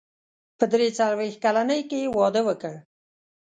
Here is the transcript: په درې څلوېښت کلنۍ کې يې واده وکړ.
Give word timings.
په 0.57 0.65
درې 0.71 0.87
څلوېښت 0.97 1.39
کلنۍ 1.43 1.81
کې 1.89 1.97
يې 2.03 2.09
واده 2.17 2.41
وکړ. 2.47 2.73